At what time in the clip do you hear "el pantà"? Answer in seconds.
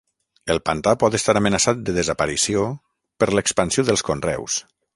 0.53-0.93